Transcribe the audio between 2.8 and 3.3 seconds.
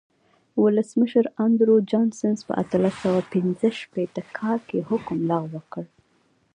سوه